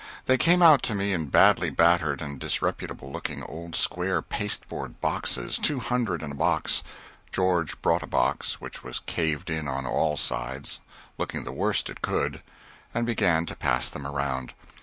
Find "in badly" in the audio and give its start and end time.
1.13-1.69